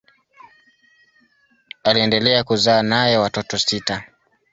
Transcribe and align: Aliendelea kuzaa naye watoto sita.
Aliendelea 1.83 2.43
kuzaa 2.43 2.81
naye 2.83 3.17
watoto 3.17 3.57
sita. 3.57 4.03